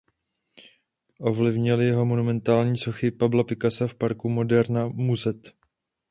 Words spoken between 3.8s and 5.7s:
v parku Moderna muset.